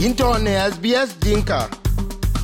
[0.00, 1.68] into ne SBS Dinka.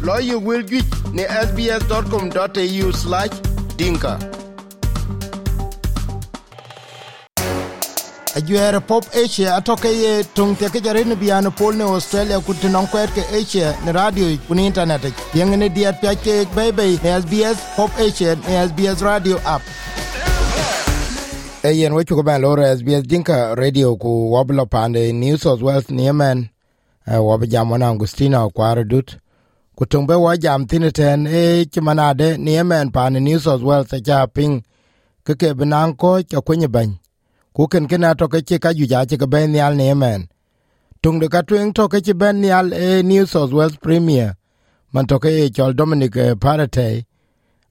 [0.02, 3.30] Lawyer will get ne sbs.com.au slash
[3.76, 4.18] dinka.
[8.36, 12.54] ajuere pop asia atoke ye tung te ke jare ne biano pol ne australia ku
[12.54, 15.06] te non kwet ke asia ne radio ku ni internet
[15.38, 19.62] yeng ne diat pya ke bebe ne sbs pop asia ne sbs radio app
[21.62, 25.88] e yen wechu ko ben loro sbs dinka radio ku woblo pande new south wales
[25.90, 26.12] ni
[27.06, 29.16] yemen bi jam wana angustina wa kwa ku
[29.76, 34.26] Kutungbe be wa jam tine ten e chimanade ni yemen ni new south wales cha
[34.26, 34.62] ping
[35.24, 36.98] ke ke binan ko cha kwenye bany.
[37.54, 40.28] Ku ken ken ato ke chika ju ja che ke ben yal ne men
[41.02, 44.34] tung de ka twen to ke ben yal e new south wales premier.
[44.92, 47.04] Man to ke chol dominic parate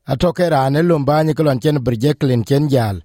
[0.08, 3.02] atoke ke lumbanyi lumba ni kolon chen brjeklin chen jal.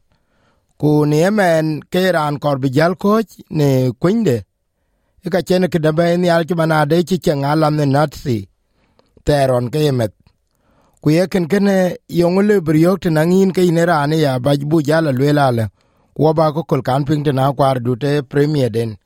[0.78, 3.20] Ku ni emen ke ran kor bi jal ko
[3.50, 4.36] ne kwinde.
[4.36, 4.49] e
[5.29, 8.49] ka chen ke de ben yal che mana de che chen alam ne natsi
[9.27, 10.12] teron ke met
[11.02, 11.68] ku ye ken ken
[12.09, 15.66] yongule briok te nangin ke ne ran ya bajbu jala lwela la
[16.16, 18.96] wo ba ko kol kan ping na kwar du te premier den.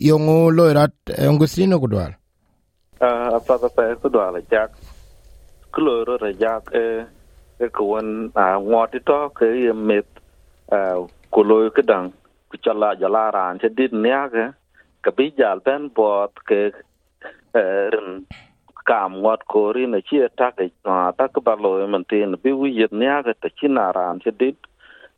[0.00, 0.96] Yongu loirat
[1.32, 2.16] ngusino kudwal
[3.00, 4.72] a pa pa pa kudwal jak.
[5.72, 7.04] Kloro ra jak e
[7.60, 10.08] e kuan a ngoti to ke ye met
[10.72, 12.12] a kuloy kedang
[12.48, 14.44] ku chala jala ran che dit nya ke
[15.04, 16.60] ka bi jal ben bot ke
[17.54, 18.26] eh, rin
[18.86, 22.52] kam ngot ko ri na chi ta ke ta ka ba lo man tin bi
[22.52, 24.58] wi yet nya ke ta chi na ran che dit.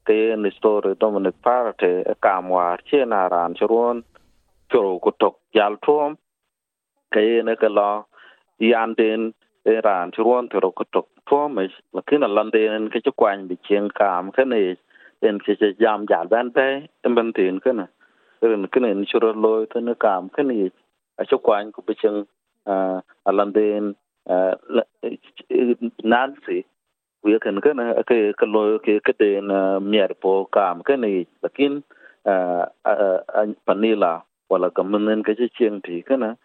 [0.07, 4.05] Ke ni story dominic parate eh, kam war che na ran chron
[4.73, 6.17] choro ko tok jal tuom.
[7.15, 8.07] Ke ne ke lo
[8.59, 9.35] yan den
[9.67, 13.57] e eh, ran chron choro ko tok tuom e lakini landen ke che kwan bi
[13.69, 14.77] chen kam ke ne
[15.23, 16.69] en ke che jam jal ban pe,
[17.05, 17.87] en ban tin ke na
[18.43, 20.43] ren ke ni choro lo to ne kam ke
[21.21, 22.25] a cho kwan ku bi chen
[22.67, 23.95] a landen
[26.13, 26.65] nancy
[27.25, 31.27] we kan kana ke ke lo ke ke de na mier po kam ke ni
[31.43, 31.83] lakin
[33.67, 34.13] panila
[34.51, 36.37] wala kamunen ke chieng ti kana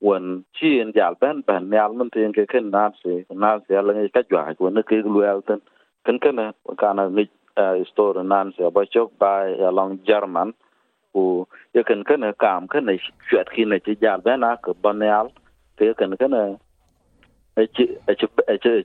[0.00, 3.92] wan chien jal ban ban nyal mun tin ke ken na se na se ala
[3.94, 5.60] ngi ka jwa ko ne ke lu al ten
[6.04, 6.44] kan kana
[6.82, 7.24] kana ni
[7.90, 9.32] store nan se ba chok ba
[9.70, 10.52] along german
[11.16, 11.44] ku
[11.74, 12.92] cái kan cảm kam kana
[13.30, 15.26] chuyện khi ne chi jal ban na, ke ban nyal
[15.76, 16.10] ke kan
[18.18, 18.30] chụp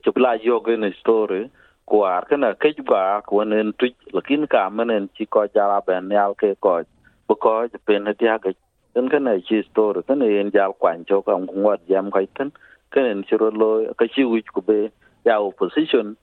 [0.04, 1.46] chupla yoga ni story
[1.86, 6.54] kuar kana ke ba kunen tu lakin ka manen chi ko jara ben yal ke
[6.60, 6.82] ko,
[7.28, 8.50] bu ko pen dia ke
[8.94, 12.50] ten kana chi story kana en jal kwan cho ka ngot jam kai ten
[12.90, 14.88] kana chiro lo, ka chi wi ku be,
[15.24, 16.16] ya opposition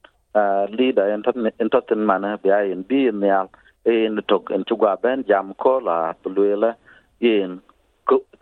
[0.77, 1.05] leader
[1.59, 3.49] entertainment mana be in be in yal
[3.89, 6.75] in tok in chugwa ben jam ko la tulela
[7.19, 7.61] yen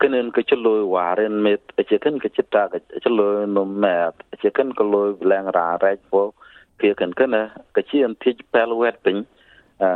[0.00, 4.72] kenen ke chlo waren met che ken ke chita ke chlo no met che ken
[4.72, 6.22] ko lo blang ra ra po
[6.78, 7.34] ke ken ken
[7.74, 9.24] ke chien tij pel wet pin
[9.80, 9.88] a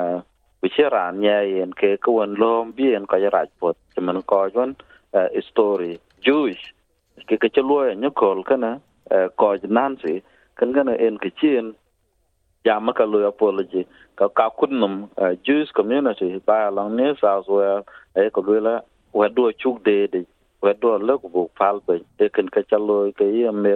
[0.60, 4.48] bi che ran nya yen ke ko won lom bien ko ra po men ko
[4.54, 4.76] jon
[5.50, 6.64] story jewish
[7.28, 8.80] ke ke chlo nyokol kana
[9.36, 10.22] ko nancy.
[10.56, 11.72] Ken ken en ke chien
[12.64, 13.86] jama ka lo apology
[14.16, 17.84] ka ka kunnum eh, jewish community by along new south eh, wales
[18.16, 18.80] e ko la
[19.14, 20.26] wedo chuk de de
[20.62, 23.74] wedo le ku pal be e ken ka chalo ke ye me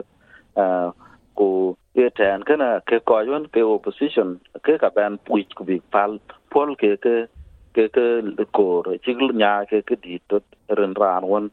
[0.56, 0.90] eh,
[1.34, 6.18] ku ye kana ke ko yon ke opposition, ke ka ban puich ku bi pal,
[6.50, 7.28] pol ke ke
[7.74, 11.50] ke ke ko chigl nya ke ke di to ren ran won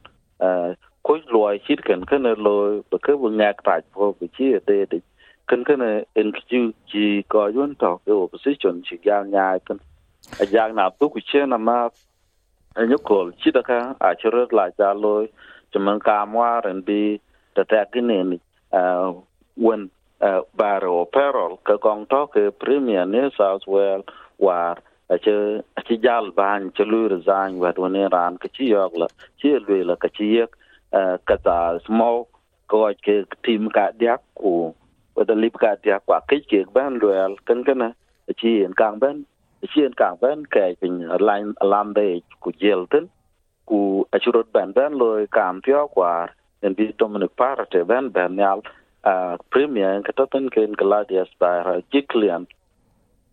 [1.03, 5.01] ko loy chit ken kana lo ke bu nya ta po bi chi de de
[5.47, 6.61] ken kana en ju
[6.91, 9.79] ji ko yon to ke opposition chi ga nya ken
[10.41, 11.77] a jang na tu ku che na ma
[12.91, 15.25] nyukol chidaka a churut la cha loy
[15.71, 17.19] chuman kamwa ren bi
[17.55, 18.39] ta ta kinen
[19.65, 19.81] wen
[20.59, 24.05] baro perol ka kong to ke premier new south wales
[24.37, 24.77] war.
[25.09, 28.65] A che a chi jal ban che lu resign wa do ne ran cái chi
[28.71, 29.07] yok la
[29.39, 30.51] chi lu la ka chi yek
[31.27, 32.25] ka ta small
[32.67, 34.73] ko ke tim ka dia ku
[35.15, 37.91] và da lip ka dia kwa ke ke ban luel kan kana
[38.37, 39.23] chi en kang ban
[39.75, 43.07] chien kang của ke pin line alam de ku jelten
[43.65, 46.29] ku achurot ben ben loy kam pyo kwar
[46.61, 48.59] en bi dominic parate ben ben yal
[49.01, 52.45] a premier en katoten ken gladius by jiklian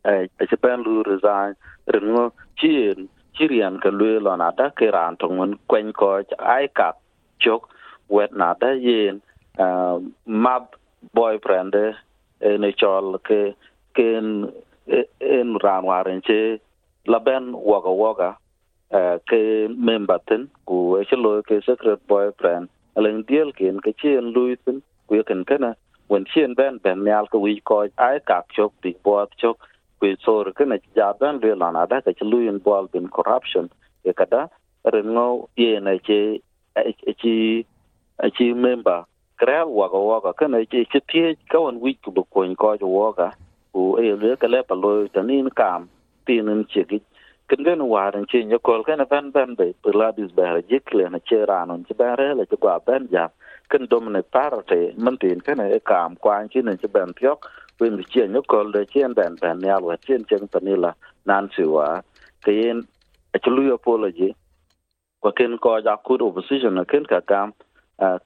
[0.05, 1.53] e e ben lu resign
[1.87, 6.97] rengo chien chirian ka lu lo na da ke ran tongun kwen ko ai kap
[7.39, 7.63] chok
[8.09, 9.21] wet na da yen
[10.27, 10.65] map
[11.13, 11.95] boyfriend eh,
[12.41, 13.55] eh, e ne chol ke
[13.95, 14.51] ken
[14.87, 16.61] en eh, ran waren che
[17.05, 18.31] laben woga woga
[19.31, 20.19] ke member
[20.67, 22.69] ku echelo ke secret boyfriend.
[22.97, 25.77] Alen diel ken ke chen lui ku e ken kana
[26.09, 29.59] wen chen ben ben nyal ku wi ko ai kak chok, big boat chok,
[30.01, 33.71] ku e sor kana ja ben le lana da ka lui bol bin corruption.
[34.05, 34.49] Ke kada,
[34.85, 36.43] ren ngo ye na che
[36.77, 37.65] e, chi
[38.37, 39.05] chi member
[39.41, 43.33] krel waga waga kana che che tie ka wan wi ku bu ko ko waga
[43.73, 45.89] ku e le ka le pa lo tanin kam
[46.27, 47.01] tinin che gi.
[47.49, 51.19] Ken gen waran chi nya kol kana ban ban be pila bis ba jikle na
[51.19, 53.31] che ranon che ba re la che gwa ban ja.
[53.71, 57.49] Ken domine parte man tin kana e kam kwan chi ne che ban pyok
[57.81, 60.93] wen chi nya kol de chen ban ban ya wa chen chen panila
[61.25, 62.03] nan chi wa.
[62.45, 62.87] Ke yen
[63.33, 64.35] a chulu apology
[65.21, 67.55] kwa ken ko ja ku opposition ken ka kam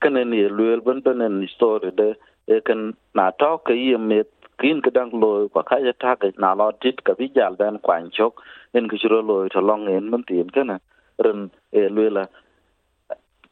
[0.00, 2.14] ken ni luel ben ben histori de
[2.46, 4.28] e ken na to ke yemet
[4.58, 7.56] kin ke dang lo kwa ka ya ta ke na lo tit ka bi jal
[7.56, 8.42] ben kwan chok
[8.74, 10.78] en ke churo lo to long en man tin kana
[11.24, 12.24] ren e luela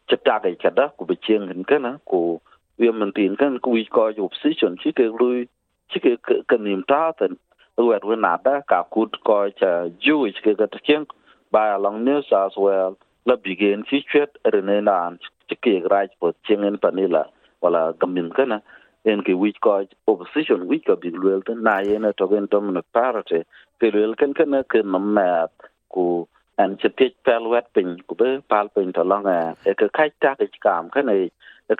[0.08, 2.40] cha ta ke ka da ku bi cheng en kana ku
[2.78, 5.48] wi man tin kan ku wi ko opposition chi ke lui
[5.90, 6.16] chi ke
[6.48, 7.36] ka nim ta ten
[7.76, 9.72] wer we na da ka kut ko cha
[10.04, 11.06] ju ke ka cheng
[11.52, 12.96] ba long new as well
[13.26, 15.18] la bigen chi chwet rene nan
[15.48, 17.24] chi ke raj po cheng en panila
[17.62, 18.58] wala gamin kana
[19.04, 22.86] en ke wich ko opposition wich ko big luel ten na yene to gen dominant
[22.92, 23.40] party
[23.80, 25.50] ke luel ken ken ke mamat
[25.94, 26.26] ku
[26.58, 29.26] an che pich pel wet pin ku be pal pin to long
[29.70, 31.30] e ke kai ta ke kam ken e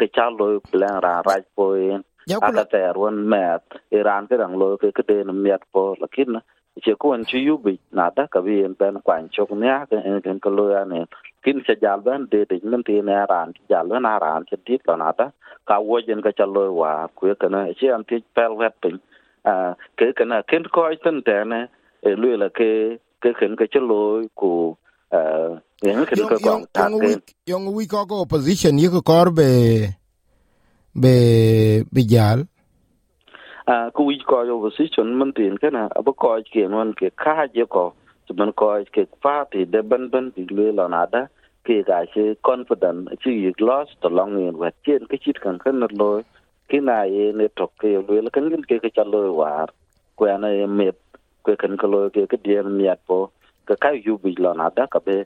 [0.00, 2.02] ke cha lo plan ra raj po en
[2.48, 3.62] aka ter won met
[3.98, 6.40] iran ke dang lo ke ke den miat po lakin
[6.84, 9.76] che ko an chu yu bi na da ka bi en ben kwan chok nya
[9.90, 11.00] ke en ken ko lo ya ne
[11.44, 14.82] kin cha jal ben de de men ti ne ran jal ben aran che dik
[14.86, 15.26] to na da
[15.68, 18.74] ka wo jen ka cha lo wa ku ka na che an ti pel wet
[18.82, 19.00] pin
[19.44, 21.60] a ke ka na ken ko ten te ne
[22.22, 22.70] lu la ke
[23.22, 24.00] ke ken ka cha lo
[24.40, 24.52] ku
[25.10, 25.20] a
[25.82, 27.10] yen ken ka ko ta ke
[27.46, 29.48] yong wi ko ko opposition yi ko kor be
[31.02, 31.14] be
[31.94, 32.46] be jal
[33.66, 37.66] a ku wi ko opposition man tin kana abo ko ke non ke ka je
[37.66, 37.84] ko
[38.38, 41.22] man ko ke party de ban ban bi lu la na da
[41.66, 45.58] ke ga che confident chi yi loss to long in wet chen ke chit kan
[45.64, 46.10] kan lo
[46.68, 49.68] ki na ye ne to ke lu la kan ke ke cha lo war
[50.34, 50.88] ana ye me
[51.44, 53.18] ko kan ko lo ke ke dien miat po
[53.68, 55.16] ka ka yu bi la na da ka be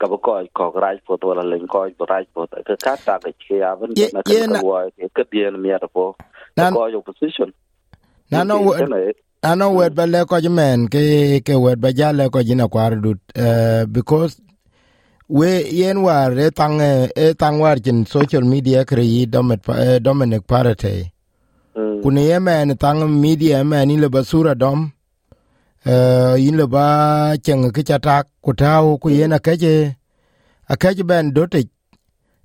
[0.00, 3.14] ka ba ko ko rai po to la len ko rai po ka ka ta
[3.62, 6.04] ya ban na ka ko ke ke dien miat po
[6.74, 7.50] ko yo position.
[8.30, 8.60] Na no
[9.42, 13.18] ano wet ba le ko men ke ke wet ba jale ko jina kwar dut
[13.38, 14.40] uh, because
[15.28, 19.62] we yen war e tang e tang war jin social media kre yi domet
[20.02, 21.12] dominic parate
[21.76, 22.02] mm.
[22.02, 24.90] kuni ye men tang media men ile basura dom
[25.86, 29.94] uh, in le ba cheng ke chatak kutau ku yen akeje
[30.68, 31.62] akeje ben dote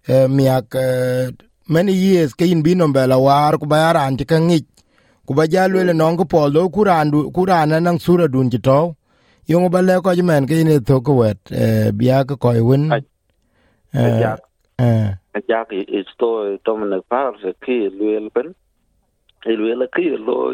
[0.08, 0.76] miak
[1.68, 4.73] many years ke in binom bela war ku bayaran ti kangich
[5.28, 8.80] ku ba ja lwele nong ko pol do kurandu kurana nang sura dun ji to
[9.48, 11.40] yong ba le ko men ke ne to ko wet
[11.96, 12.92] bia ko ko win.
[13.96, 14.36] Ja.
[15.48, 15.80] ja ki
[16.12, 16.28] sto
[16.66, 18.52] to men par se ki lwel ben
[19.48, 20.52] lwel ki lo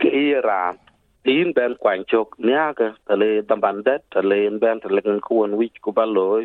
[0.00, 0.76] ke ira
[1.24, 5.80] in ben kwan chok nya ka tale tamban det tale ben tale ko won wich
[5.80, 6.44] ku ba lo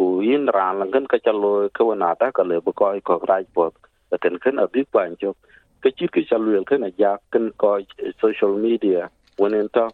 [0.00, 2.72] ku in ran lan kan ka cha lo ko na ta ka le ko
[3.04, 3.76] ko raj pot.
[4.22, 5.36] Kan kan abi kwan chok
[5.82, 9.06] cái chi cái luyện cái này giá cần coi eh, social media
[9.36, 9.88] wonen ta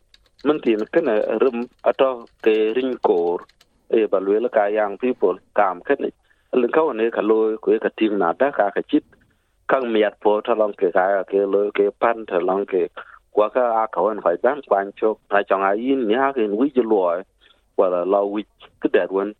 [0.45, 3.40] mình thì cái này rum à, ato cái ring kor
[3.88, 6.11] e ba luyện là cái young people, cảm cái này.
[6.52, 9.05] Lần sau này ka lo eh, cái cái team nào đó cả cái chiếc
[9.69, 12.78] kang miat po ta long ke cái ke lo ke pan ta long ke
[13.33, 15.14] kwa ka a ka wan phải ban quan cho.
[15.28, 17.23] Ta chong a yin nya ke wi ju lo
[17.76, 18.43] wa la lo wi
[18.81, 19.33] cái dat won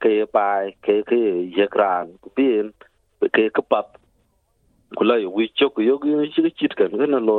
[0.00, 1.16] ke bai ke ke
[1.56, 2.06] ye kran
[2.36, 2.70] bin
[3.32, 3.86] ke ka pap
[4.96, 7.36] kula yo wi chok yo gi chi chit kan gana lo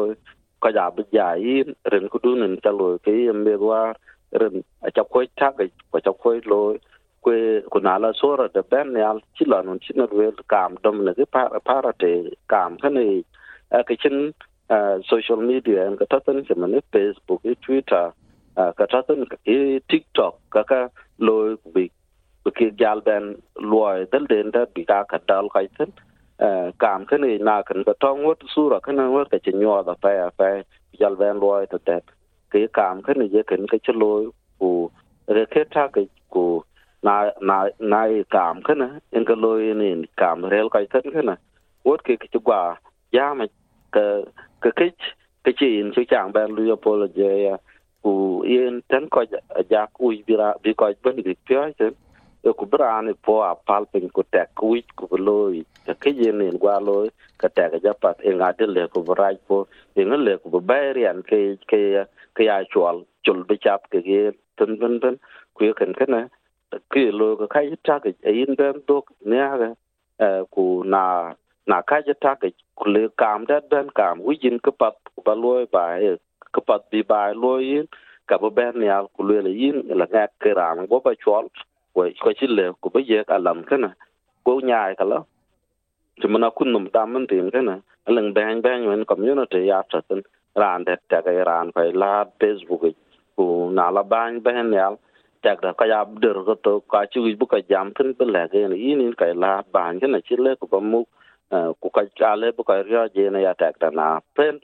[0.61, 3.93] ka ja bi ja yi, ren ku dun ta lo ke yem be wa
[4.41, 6.59] ren a cha ko ta ga ko cha ko lo
[7.23, 7.37] kwe
[7.71, 11.13] kuna la sora de ben ya, chi la nun chi na we kam dom ne
[11.13, 11.25] ke
[11.67, 12.11] para te
[12.51, 13.23] kam ka ne
[13.87, 14.33] ka chin
[15.11, 18.05] social media en ka ta tan che mane facebook e twitter
[18.77, 20.79] ka ta tan e tiktok, ka ka
[21.17, 21.35] lo
[21.73, 21.89] bi
[22.57, 23.35] ke gal ben
[23.71, 25.91] lo e dal den da, bi ka ka dal ka tan
[26.77, 30.63] kam kene na kan ka tong wot sura ka wot ka chenyo da pa pa
[30.99, 32.03] gal ben loy to tet
[32.51, 34.91] ke kam kene je kan ka chlo ku
[35.27, 36.63] re ke ta ke ku
[37.03, 38.01] na na na
[38.35, 41.37] kam kana en ka loy ni kam rel ka tan kana
[41.85, 42.75] wot ke ke gwa
[43.11, 43.45] ya ma
[43.95, 44.05] ka
[44.59, 44.87] ka ke
[45.45, 47.55] ke chi in chu chang ben lu apology ya
[48.03, 49.23] ku yen tan ko
[49.71, 51.95] ja ku bi ra bi ko ben bi pyo chen
[52.43, 56.41] e ku brani po a palpin ku tek ku wich ku loy ta ke yen
[56.47, 57.07] en gwa loi
[57.41, 59.57] ka tek ja pat e nga de le ku braj po
[59.99, 61.79] e nga le ku bayrian ke ke
[62.35, 64.21] ke ya chwal chul bi chap ke ge
[64.57, 65.15] tun tun tun
[65.55, 66.21] ku ye ken kana
[66.93, 69.69] ke lo ka kai ta ke e in ben dok ne ga
[70.53, 71.03] ku na
[71.69, 75.21] na ka ja ta ke ku le kam da ben kam wijin ke pat ku
[75.27, 76.15] ba loi ba e
[76.53, 77.83] ka pat bi ba loy
[78.29, 81.47] ka ba ben ya ku le yin la nga ke ram bo ba chwal
[81.93, 83.89] ko ko chile ko be ye ka lam kana
[84.45, 85.25] ko nyaay kala
[86.21, 90.01] ti kunum kun num tin kana lang bang bang wen community ya ta
[90.55, 92.83] ran det ta ga ran fa la facebook
[93.35, 93.43] ko
[93.77, 94.95] na la bang bang yal
[95.43, 98.43] tak da ka ya der ko to ka chi bu ka jam tin be la
[98.51, 101.03] ge ni ni ka la bang kana chile ko ba mu
[101.81, 104.59] ko ka chale bu ka ya je na ya tak da na pen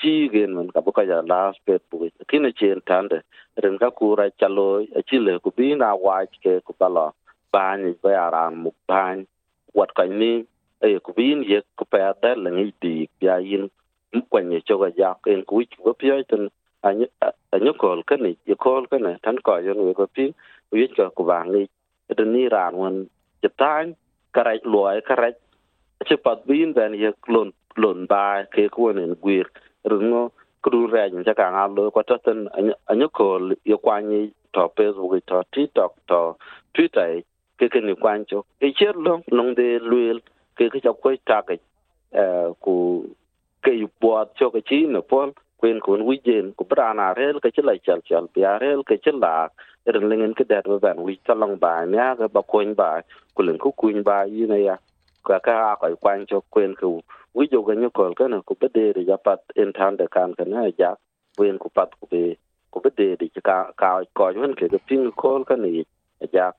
[0.00, 3.18] chi gen man ka bu ka ya la spet bu kina chen tande.
[3.62, 4.66] Ren ka ku ra chalo
[5.08, 7.12] chile ku bi na wa ke ku bala
[7.52, 9.26] ban ba ya ran mu ban
[9.74, 10.32] wat ka ni
[10.84, 13.64] e eh, ku bi ye ku pa da le ni di ya yin
[14.12, 16.44] mu kwa ni cho ga ya ken ku ku pi ai ten
[16.82, 16.90] a
[17.64, 20.24] ni kol ka ni ye kol ka ne tan ko yo ni ko pi
[20.72, 21.62] u wi ka ku ba ni
[22.16, 22.96] de ni ran won
[23.42, 23.86] je tan
[24.34, 25.28] ka ra loy ka ra
[26.06, 28.22] chi pat bin ben ye klon klon ba
[28.54, 29.46] ke ku ne gwir
[29.84, 32.48] rungo kru raj cha ka nga lo kwa to ten
[32.90, 33.26] anyo ko
[33.64, 36.36] yo kwani to facebook to tiktok to
[36.74, 37.22] twitter
[37.58, 40.18] ke ke ni kwancho e cher lo nong de luel
[40.56, 41.58] ke ke cha ko ta ke
[42.62, 42.74] ku
[43.62, 47.38] ke yu po cho ke chi no pol kwen kun wi jen ku prana rel
[47.42, 49.48] ke chila chal chal pia rel ke chila
[49.86, 53.02] ren lingen ke dat ban wi ta long ba nya ga ba koin ba
[53.34, 54.76] ku len ku kuin ba yi na ya
[55.24, 57.00] ka ka ko kwancho kwen ku
[57.34, 60.70] wi jo ga nyokol kana ku bede ri ya pat en tan de kan kana
[60.78, 60.94] ja
[61.38, 62.36] wen ku pat ku be
[62.70, 65.68] ku bede ri ka ka ko yun ke ga ping kol kana
[66.32, 66.52] ja.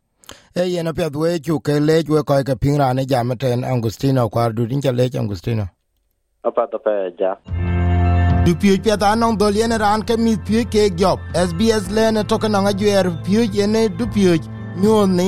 [0.56, 3.64] E yen apia we chu ke le we ko ke ping ra ne jam ten
[3.64, 5.66] angustino kwar du din le angustino.
[6.44, 7.36] Apa ta pa ja.
[8.46, 12.12] Du piu pia da nong dol yen ran ke mi piu ke job sbs le
[12.12, 14.36] ne to kana ngajwer piu yen du piu
[14.82, 15.24] nyu ne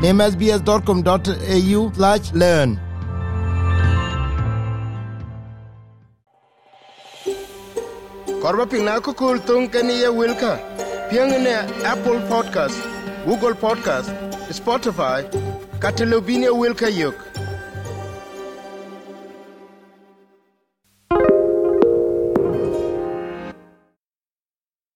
[0.00, 2.78] Name sbs.com.au slash learn.
[8.42, 10.52] Korba pingna kukul tung kani ye wilka.
[11.10, 11.54] Piangene
[11.92, 12.78] Apple Podcast,
[13.26, 14.10] Google Podcast,
[14.58, 15.20] Spotify,
[15.82, 17.14] katilubini wilka yuk.